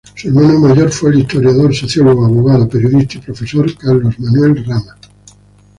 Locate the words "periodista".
2.67-3.17